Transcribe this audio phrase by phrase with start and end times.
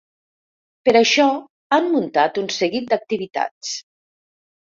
[0.87, 1.25] Per això,
[1.77, 3.77] han muntat un seguit d’activitats.